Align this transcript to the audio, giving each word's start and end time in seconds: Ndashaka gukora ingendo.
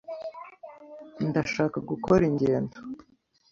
Ndashaka 1.27 1.77
gukora 1.89 2.23
ingendo. 2.29 2.77